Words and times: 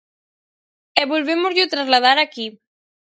E 1.01 1.03
volvémosllo 1.11 1.71
trasladar 1.73 2.17
aquí. 2.19 2.47